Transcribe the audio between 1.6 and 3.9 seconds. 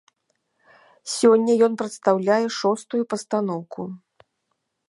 ён прадстаўляе шостую пастаноўку.